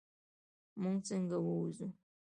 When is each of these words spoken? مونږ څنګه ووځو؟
مونږ 0.81 0.97
څنګه 1.07 1.37
ووځو؟ 1.45 1.87